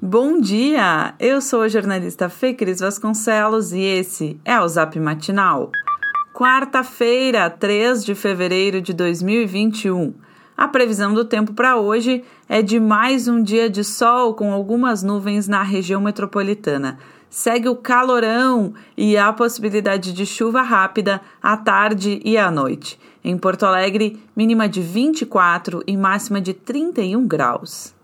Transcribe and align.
Bom 0.00 0.40
dia! 0.40 1.12
Eu 1.18 1.40
sou 1.40 1.62
a 1.62 1.68
jornalista 1.68 2.28
Fê 2.28 2.54
Cris 2.54 2.78
Vasconcelos 2.78 3.72
e 3.72 3.80
esse 3.80 4.40
é 4.44 4.60
o 4.60 4.68
Zap 4.68 4.96
Matinal. 5.00 5.72
Quarta-feira, 6.32 7.50
3 7.50 8.04
de 8.04 8.14
fevereiro 8.14 8.80
de 8.80 8.92
2021. 8.92 10.14
A 10.56 10.68
previsão 10.68 11.12
do 11.12 11.24
tempo 11.24 11.52
para 11.52 11.76
hoje 11.78 12.22
é 12.48 12.62
de 12.62 12.78
mais 12.78 13.26
um 13.26 13.42
dia 13.42 13.68
de 13.68 13.82
sol 13.82 14.34
com 14.34 14.52
algumas 14.52 15.02
nuvens 15.02 15.48
na 15.48 15.64
região 15.64 16.00
metropolitana. 16.00 17.00
Segue 17.28 17.68
o 17.68 17.74
calorão 17.74 18.74
e 18.96 19.16
a 19.16 19.32
possibilidade 19.32 20.12
de 20.12 20.24
chuva 20.24 20.62
rápida 20.62 21.20
à 21.42 21.56
tarde 21.56 22.20
e 22.24 22.38
à 22.38 22.52
noite. 22.52 23.00
Em 23.24 23.36
Porto 23.36 23.66
Alegre, 23.66 24.22
mínima 24.36 24.68
de 24.68 24.80
24 24.80 25.82
e 25.88 25.96
máxima 25.96 26.40
de 26.40 26.54
31 26.54 27.26
graus. 27.26 27.97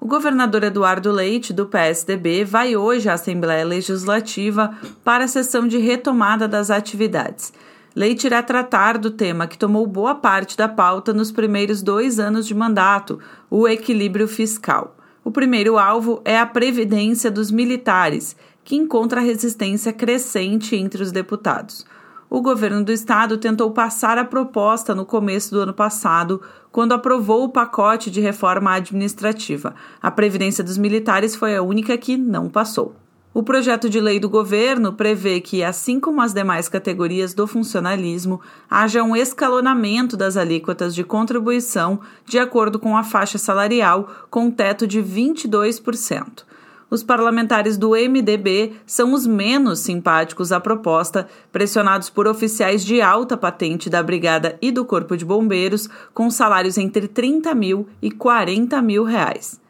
O 0.00 0.06
governador 0.06 0.62
Eduardo 0.62 1.10
Leite, 1.10 1.52
do 1.52 1.66
PSDB, 1.66 2.44
vai 2.44 2.76
hoje 2.76 3.08
à 3.08 3.14
Assembleia 3.14 3.64
Legislativa 3.64 4.72
para 5.02 5.24
a 5.24 5.28
sessão 5.28 5.66
de 5.66 5.76
retomada 5.76 6.46
das 6.46 6.70
atividades. 6.70 7.52
Leite 7.96 8.28
irá 8.28 8.40
tratar 8.40 8.96
do 8.96 9.10
tema 9.10 9.48
que 9.48 9.58
tomou 9.58 9.84
boa 9.88 10.14
parte 10.14 10.56
da 10.56 10.68
pauta 10.68 11.12
nos 11.12 11.32
primeiros 11.32 11.82
dois 11.82 12.20
anos 12.20 12.46
de 12.46 12.54
mandato, 12.54 13.18
o 13.50 13.66
equilíbrio 13.66 14.28
fiscal. 14.28 14.96
O 15.24 15.32
primeiro 15.32 15.76
alvo 15.76 16.22
é 16.24 16.38
a 16.38 16.46
previdência 16.46 17.28
dos 17.28 17.50
militares, 17.50 18.36
que 18.62 18.76
encontra 18.76 19.20
resistência 19.20 19.92
crescente 19.92 20.76
entre 20.76 21.02
os 21.02 21.10
deputados 21.10 21.84
o 22.30 22.42
governo 22.42 22.84
do 22.84 22.92
estado 22.92 23.38
tentou 23.38 23.70
passar 23.70 24.18
a 24.18 24.24
proposta 24.24 24.94
no 24.94 25.06
começo 25.06 25.50
do 25.50 25.60
ano 25.60 25.72
passado, 25.72 26.42
quando 26.78 26.92
aprovou 26.92 27.42
o 27.42 27.48
pacote 27.48 28.08
de 28.08 28.20
reforma 28.20 28.72
administrativa. 28.72 29.74
A 30.00 30.12
previdência 30.12 30.62
dos 30.62 30.78
militares 30.78 31.34
foi 31.34 31.56
a 31.56 31.60
única 31.60 31.98
que 31.98 32.16
não 32.16 32.48
passou. 32.48 32.94
O 33.34 33.42
projeto 33.42 33.90
de 33.90 34.00
lei 34.00 34.20
do 34.20 34.30
governo 34.30 34.92
prevê 34.92 35.40
que, 35.40 35.64
assim 35.64 35.98
como 35.98 36.22
as 36.22 36.32
demais 36.32 36.68
categorias 36.68 37.34
do 37.34 37.48
funcionalismo, 37.48 38.40
haja 38.70 39.02
um 39.02 39.16
escalonamento 39.16 40.16
das 40.16 40.36
alíquotas 40.36 40.94
de 40.94 41.02
contribuição 41.02 41.98
de 42.24 42.38
acordo 42.38 42.78
com 42.78 42.96
a 42.96 43.02
faixa 43.02 43.38
salarial, 43.38 44.08
com 44.30 44.44
um 44.44 44.50
teto 44.52 44.86
de 44.86 45.02
22% 45.02 46.44
os 46.90 47.02
parlamentares 47.02 47.76
do 47.76 47.90
MDB 47.90 48.72
são 48.86 49.12
os 49.12 49.26
menos 49.26 49.80
simpáticos 49.80 50.52
à 50.52 50.58
proposta, 50.58 51.28
pressionados 51.52 52.08
por 52.08 52.26
oficiais 52.26 52.82
de 52.82 53.02
alta 53.02 53.36
patente 53.36 53.90
da 53.90 54.02
Brigada 54.02 54.58
e 54.62 54.70
do 54.70 54.84
Corpo 54.86 55.16
de 55.16 55.24
Bombeiros, 55.24 55.88
com 56.14 56.30
salários 56.30 56.78
entre 56.78 57.06
30 57.06 57.54
mil 57.54 57.86
e 58.00 58.10
40 58.10 58.80
mil 58.80 59.04
reais. 59.04 59.60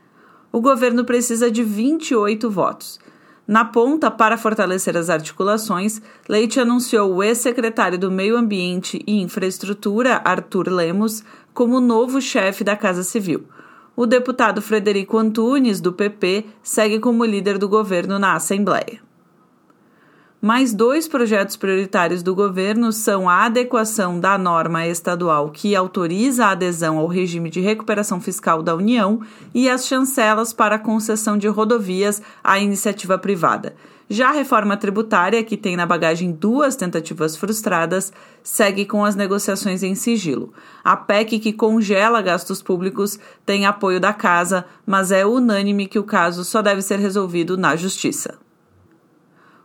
O 0.53 0.61
governo 0.61 1.05
precisa 1.05 1.51
de 1.51 1.65
28 1.65 2.49
votos. 2.49 3.01
Na 3.47 3.65
ponta, 3.65 4.11
para 4.11 4.39
fortalecer 4.39 4.97
as 4.97 5.11
articulações, 5.11 6.01
Leite 6.29 6.61
anunciou 6.61 7.15
o 7.15 7.23
ex-secretário 7.23 7.99
do 7.99 8.11
Meio 8.11 8.37
Ambiente 8.37 9.03
e 9.07 9.21
Infraestrutura, 9.21 10.21
Arthur 10.25 10.69
Lemos, 10.69 11.25
como 11.53 11.81
novo 11.81 12.21
chefe 12.21 12.63
da 12.63 12.77
Casa 12.77 13.03
Civil 13.03 13.45
o 13.99 14.07
deputado 14.07 14.63
Frederico 14.63 15.19
Antunes, 15.19 15.81
do 15.81 15.93
PP, 15.93 16.45
segue 16.63 17.01
como 17.01 17.25
líder 17.25 17.59
do 17.59 17.69
governo 17.69 18.17
na 18.17 18.35
Assembleia. 18.35 19.08
Mais 20.41 20.73
dois 20.73 21.09
projetos 21.09 21.57
prioritários 21.57 22.23
do 22.23 22.33
governo 22.33 22.93
são 22.93 23.29
a 23.29 23.47
adequação 23.47 24.21
da 24.21 24.39
norma 24.39 24.87
estadual 24.87 25.51
que 25.51 25.75
autoriza 25.75 26.47
a 26.47 26.51
adesão 26.53 26.97
ao 26.97 27.09
regime 27.09 27.51
de 27.51 27.61
recuperação 27.61 28.21
fiscal 28.21 28.63
da 28.63 28.73
União 28.73 29.21
e 29.53 29.69
as 29.69 29.89
chancelas 29.89 30.53
para 30.53 30.77
a 30.77 30.79
concessão 30.79 31.37
de 31.37 31.49
rodovias 31.49 32.23
à 32.43 32.57
iniciativa 32.57 33.19
privada. 33.19 33.75
Já 34.09 34.29
a 34.29 34.33
reforma 34.33 34.77
tributária, 34.77 35.43
que 35.43 35.57
tem 35.57 35.77
na 35.77 35.85
bagagem 35.85 36.31
duas 36.31 36.77
tentativas 36.77 37.37
frustradas, 37.37 38.13
segue 38.41 38.87
com 38.87 39.05
as 39.05 39.17
negociações 39.17 39.83
em 39.83 39.97
sigilo. 39.97 40.53
A 40.85 40.97
PEC, 40.97 41.41
que 41.41 41.53
congela 41.53 42.23
gastos 42.23 42.63
públicos, 42.63 43.19
tem 43.45 43.67
apoio 43.67 43.99
da 43.99 44.13
Casa, 44.13 44.65
mas 44.87 45.11
é 45.11 45.27
unânime 45.27 45.89
que 45.89 45.99
o 45.99 46.05
caso 46.05 46.45
só 46.45 46.63
deve 46.63 46.81
ser 46.81 47.01
resolvido 47.01 47.59
na 47.59 47.75
Justiça. 47.75 48.39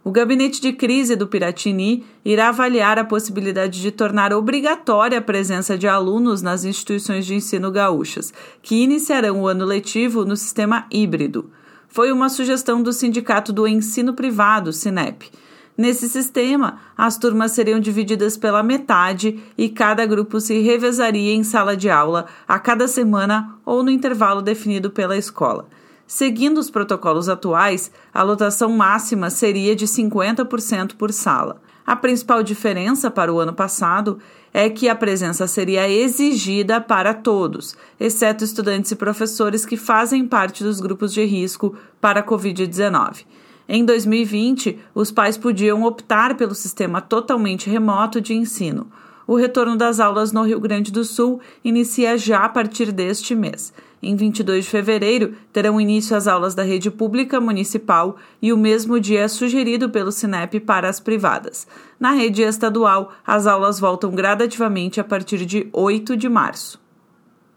O 0.04 0.12
gabinete 0.12 0.62
de 0.62 0.74
crise 0.74 1.16
do 1.16 1.28
Piratini 1.28 2.04
irá 2.26 2.50
avaliar 2.50 3.00
a 3.00 3.06
possibilidade 3.06 3.82
de 3.82 3.92
tornar 3.92 4.34
obrigatória 4.34 5.18
a 5.18 5.22
presença 5.22 5.78
de 5.78 5.88
alunos 5.88 6.42
nas 6.42 6.66
instituições 6.66 7.26
de 7.26 7.36
ensino 7.36 7.72
gaúchas, 7.72 8.34
que 8.62 8.84
iniciarão 8.84 9.42
o 9.42 9.48
ano 9.48 9.64
letivo 9.66 10.26
no 10.26 10.36
sistema 10.36 10.86
híbrido 10.92 11.50
foi 11.94 12.12
uma 12.12 12.28
sugestão 12.28 12.82
do 12.82 12.92
Sindicato 12.92 13.54
do 13.54 13.68
Ensino 13.68 14.16
Privado, 14.16 14.74
SINEP. 14.74 15.30
Nesse 15.78 16.10
sistema, 16.10 16.80
as 16.98 17.20
turmas 17.20 17.52
seriam 17.52 17.80
divididas 17.80 18.36
pela 18.36 18.64
metade 18.64 19.40
e 19.56 19.70
cada 19.70 20.04
grupo 20.04 20.42
se 20.42 20.60
revezaria 20.60 21.36
em 21.36 21.44
sala 21.44 21.78
de 21.78 21.92
aula 21.92 22.26
a 22.48 22.58
cada 22.58 22.88
semana 22.88 23.60
ou 23.64 23.84
no 23.84 23.92
intervalo 23.92 24.42
definido 24.42 24.90
pela 24.90 25.16
escola. 25.16 25.68
Seguindo 26.14 26.60
os 26.60 26.70
protocolos 26.70 27.28
atuais, 27.28 27.90
a 28.14 28.22
lotação 28.22 28.70
máxima 28.70 29.32
seria 29.32 29.76
de 29.76 29.88
50% 29.88 30.96
por 30.96 31.12
sala. 31.12 31.60
A 31.84 31.96
principal 31.96 32.44
diferença 32.44 33.10
para 33.10 33.34
o 33.34 33.40
ano 33.40 33.52
passado 33.52 34.20
é 34.54 34.70
que 34.70 34.88
a 34.88 34.94
presença 34.94 35.48
seria 35.48 35.90
exigida 35.90 36.80
para 36.80 37.16
todos, 37.16 37.76
exceto 38.00 38.44
estudantes 38.44 38.92
e 38.92 38.96
professores 38.96 39.66
que 39.66 39.76
fazem 39.76 40.28
parte 40.28 40.64
dos 40.64 40.80
grupos 40.80 41.12
de 41.12 41.26
risco 41.26 41.76
para 42.00 42.20
a 42.20 42.24
Covid-19. 42.24 43.26
Em 43.68 43.84
2020, 43.84 44.78
os 44.94 45.10
pais 45.10 45.36
podiam 45.36 45.82
optar 45.82 46.38
pelo 46.38 46.54
sistema 46.54 47.02
totalmente 47.02 47.72
remoto 47.72 48.22
de 48.22 48.36
ensino. 48.36 48.86
O 49.26 49.36
retorno 49.36 49.78
das 49.78 50.00
aulas 50.00 50.32
no 50.32 50.44
Rio 50.44 50.60
Grande 50.60 50.92
do 50.92 51.06
Sul 51.06 51.40
inicia 51.64 52.18
já 52.18 52.40
a 52.40 52.50
partir 52.50 52.92
deste 52.92 53.34
mês. 53.34 53.74
Em 54.02 54.18
22 54.18 54.66
de 54.66 54.70
fevereiro, 54.70 55.34
terão 55.54 55.80
início 55.80 56.16
as 56.18 56.28
aulas 56.28 56.54
da 56.54 56.62
rede 56.62 56.92
pública 56.92 57.40
municipal 57.40 58.18
e 58.42 58.52
o 58.52 58.58
mesmo 58.58 59.00
dia 59.00 59.22
é 59.22 59.28
sugerido 59.30 59.90
pelo 59.90 60.12
Sinep 60.12 60.60
para 60.60 60.90
as 60.90 61.00
privadas. 61.00 61.66
Na 61.98 62.12
rede 62.12 62.42
estadual, 62.42 63.14
as 63.26 63.48
aulas 63.48 63.80
voltam 63.80 64.12
gradativamente 64.12 65.00
a 65.00 65.06
partir 65.06 65.46
de 65.46 65.70
8 65.72 66.18
de 66.18 66.28
março. 66.28 66.83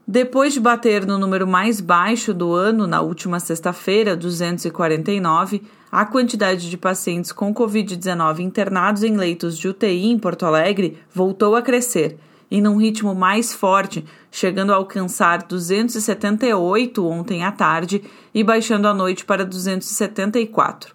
Depois 0.09 0.53
de 0.53 0.61
bater 0.61 1.05
no 1.05 1.19
número 1.19 1.49
mais 1.49 1.81
baixo 1.81 2.33
do 2.33 2.55
ano 2.55 2.87
na 2.87 3.01
última 3.01 3.41
sexta-feira, 3.41 4.17
249, 4.17 5.63
a 5.91 6.07
quantidade 6.07 6.71
de 6.71 6.77
pacientes 6.77 7.33
com 7.33 7.53
Covid-19 7.53 8.39
internados 8.39 9.03
em 9.03 9.17
leitos 9.17 9.59
de 9.59 9.67
UTI 9.67 10.13
em 10.13 10.17
Porto 10.17 10.47
Alegre 10.47 10.97
voltou 11.13 11.57
a 11.57 11.63
crescer 11.63 12.19
e 12.49 12.61
num 12.61 12.77
ritmo 12.77 13.17
mais 13.17 13.53
forte, 13.53 14.05
chegando 14.31 14.73
a 14.73 14.77
alcançar 14.77 15.43
278 15.43 17.05
ontem 17.05 17.43
à 17.43 17.51
tarde 17.51 18.05
e 18.33 18.45
baixando 18.45 18.87
à 18.87 18.95
noite 18.95 19.25
para 19.25 19.45
274. 19.45 20.95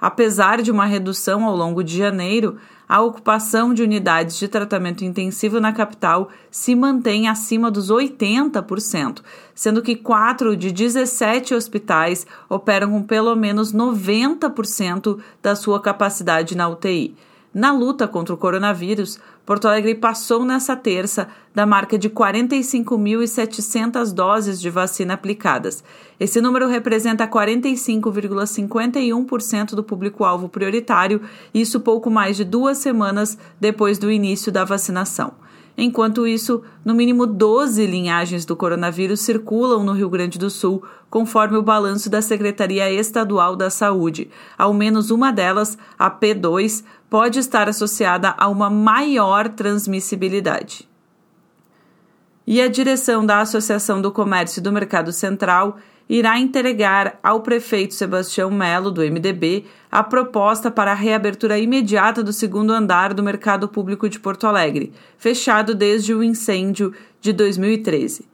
Apesar 0.00 0.62
de 0.62 0.70
uma 0.70 0.86
redução 0.86 1.44
ao 1.44 1.56
longo 1.56 1.82
de 1.82 1.98
janeiro, 1.98 2.58
a 2.88 3.00
ocupação 3.00 3.74
de 3.74 3.82
unidades 3.82 4.38
de 4.38 4.48
tratamento 4.48 5.04
intensivo 5.04 5.60
na 5.60 5.72
capital 5.72 6.28
se 6.50 6.74
mantém 6.74 7.28
acima 7.28 7.70
dos 7.70 7.90
80%, 7.90 9.22
sendo 9.54 9.82
que 9.82 9.96
4 9.96 10.56
de 10.56 10.70
17 10.70 11.54
hospitais 11.54 12.26
operam 12.48 12.90
com 12.90 13.02
pelo 13.02 13.34
menos 13.34 13.72
90% 13.72 15.18
da 15.42 15.56
sua 15.56 15.80
capacidade 15.80 16.56
na 16.56 16.68
UTI. 16.68 17.16
Na 17.56 17.72
luta 17.72 18.06
contra 18.06 18.32
o 18.34 18.36
coronavírus, 18.36 19.18
Porto 19.46 19.66
Alegre 19.66 19.94
passou 19.94 20.44
nessa 20.44 20.76
terça 20.76 21.26
da 21.54 21.64
marca 21.64 21.96
de 21.96 22.10
45.700 22.10 24.12
doses 24.12 24.60
de 24.60 24.68
vacina 24.68 25.14
aplicadas. 25.14 25.82
Esse 26.20 26.38
número 26.42 26.68
representa 26.68 27.26
45,51% 27.26 29.74
do 29.74 29.82
público-alvo 29.82 30.50
prioritário, 30.50 31.22
isso 31.54 31.80
pouco 31.80 32.10
mais 32.10 32.36
de 32.36 32.44
duas 32.44 32.76
semanas 32.76 33.38
depois 33.58 33.96
do 33.96 34.10
início 34.10 34.52
da 34.52 34.62
vacinação. 34.62 35.32
Enquanto 35.78 36.26
isso, 36.26 36.62
no 36.82 36.94
mínimo 36.94 37.26
12 37.26 37.84
linhagens 37.86 38.46
do 38.46 38.56
coronavírus 38.56 39.20
circulam 39.20 39.84
no 39.84 39.92
Rio 39.92 40.08
Grande 40.08 40.38
do 40.38 40.48
Sul, 40.48 40.82
conforme 41.10 41.58
o 41.58 41.62
balanço 41.62 42.08
da 42.08 42.22
Secretaria 42.22 42.90
Estadual 42.90 43.54
da 43.54 43.68
Saúde. 43.68 44.30
Ao 44.56 44.72
menos 44.72 45.10
uma 45.10 45.30
delas, 45.30 45.76
a 45.98 46.10
P2, 46.10 46.82
pode 47.10 47.38
estar 47.38 47.68
associada 47.68 48.34
a 48.38 48.48
uma 48.48 48.70
maior 48.70 49.50
transmissibilidade. 49.50 50.88
E 52.46 52.62
a 52.62 52.68
direção 52.68 53.26
da 53.26 53.40
Associação 53.40 54.00
do 54.00 54.10
Comércio 54.10 54.62
do 54.62 54.72
Mercado 54.72 55.12
Central 55.12 55.76
irá 56.08 56.38
entregar 56.38 57.18
ao 57.22 57.40
prefeito 57.40 57.94
Sebastião 57.94 58.50
Melo, 58.50 58.90
do 58.90 59.00
MDB, 59.00 59.64
a 59.90 60.02
proposta 60.02 60.70
para 60.70 60.92
a 60.92 60.94
reabertura 60.94 61.58
imediata 61.58 62.22
do 62.22 62.32
segundo 62.32 62.72
andar 62.72 63.12
do 63.12 63.22
Mercado 63.22 63.68
Público 63.68 64.08
de 64.08 64.20
Porto 64.20 64.46
Alegre, 64.46 64.92
fechado 65.18 65.74
desde 65.74 66.14
o 66.14 66.22
incêndio 66.22 66.92
de 67.20 67.32
2013. 67.32 68.24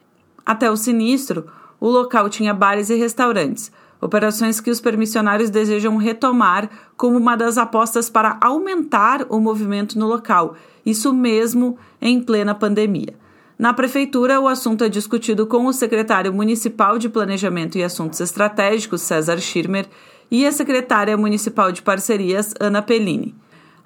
Até 0.44 0.70
o 0.70 0.76
sinistro, 0.76 1.46
o 1.80 1.88
local 1.88 2.28
tinha 2.28 2.52
bares 2.52 2.90
e 2.90 2.94
restaurantes. 2.96 3.72
operações 4.00 4.60
que 4.60 4.68
os 4.68 4.80
permissionários 4.80 5.48
desejam 5.48 5.96
retomar 5.96 6.68
como 6.96 7.16
uma 7.16 7.36
das 7.36 7.56
apostas 7.56 8.10
para 8.10 8.36
aumentar 8.40 9.24
o 9.28 9.38
movimento 9.38 9.96
no 9.96 10.08
local, 10.08 10.56
isso 10.84 11.12
mesmo 11.12 11.78
em 12.00 12.20
plena 12.20 12.52
pandemia. 12.52 13.14
Na 13.58 13.72
prefeitura, 13.72 14.40
o 14.40 14.48
assunto 14.48 14.82
é 14.82 14.88
discutido 14.88 15.46
com 15.46 15.66
o 15.66 15.72
secretário 15.72 16.32
municipal 16.32 16.98
de 16.98 17.08
Planejamento 17.08 17.78
e 17.78 17.82
Assuntos 17.82 18.20
Estratégicos, 18.20 19.02
César 19.02 19.38
Schirmer, 19.38 19.86
e 20.30 20.46
a 20.46 20.52
secretária 20.52 21.16
municipal 21.16 21.70
de 21.70 21.82
parcerias, 21.82 22.54
Ana 22.58 22.80
Pellini. 22.80 23.34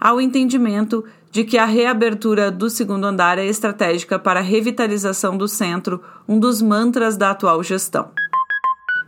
O 0.00 0.20
entendimento 0.20 1.04
de 1.30 1.44
que 1.44 1.58
a 1.58 1.64
reabertura 1.64 2.50
do 2.50 2.70
segundo 2.70 3.04
andar 3.04 3.38
é 3.38 3.44
estratégica 3.44 4.18
para 4.18 4.40
a 4.40 4.42
revitalização 4.42 5.36
do 5.36 5.48
centro, 5.48 6.00
um 6.28 6.38
dos 6.38 6.62
mantras 6.62 7.16
da 7.16 7.32
atual 7.32 7.62
gestão. 7.62 8.10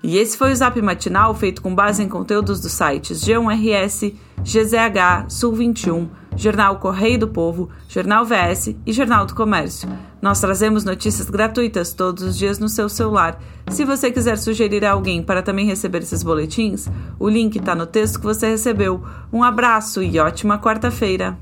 E 0.02 0.16
esse 0.16 0.36
foi 0.36 0.52
o 0.52 0.56
Zap 0.56 0.80
Matinal, 0.80 1.34
feito 1.34 1.62
com 1.62 1.74
base 1.74 2.02
em 2.02 2.08
conteúdos 2.08 2.60
dos 2.60 2.72
sites 2.72 3.24
G1RS, 3.24 4.14
GZH, 4.42 5.28
Sul 5.28 5.52
21, 5.54 6.08
Jornal 6.38 6.76
Correio 6.76 7.18
do 7.18 7.26
Povo, 7.26 7.68
Jornal 7.88 8.24
VS 8.24 8.76
e 8.86 8.92
Jornal 8.92 9.26
do 9.26 9.34
Comércio. 9.34 9.88
Nós 10.22 10.40
trazemos 10.40 10.84
notícias 10.84 11.28
gratuitas 11.28 11.92
todos 11.92 12.22
os 12.22 12.38
dias 12.38 12.60
no 12.60 12.68
seu 12.68 12.88
celular. 12.88 13.42
Se 13.68 13.84
você 13.84 14.10
quiser 14.12 14.38
sugerir 14.38 14.84
a 14.84 14.92
alguém 14.92 15.20
para 15.20 15.42
também 15.42 15.66
receber 15.66 15.98
esses 15.98 16.22
boletins, 16.22 16.88
o 17.18 17.28
link 17.28 17.56
está 17.56 17.74
no 17.74 17.86
texto 17.86 18.20
que 18.20 18.24
você 18.24 18.48
recebeu. 18.48 19.02
Um 19.32 19.42
abraço 19.42 20.00
e 20.00 20.18
ótima 20.20 20.58
quarta-feira! 20.58 21.36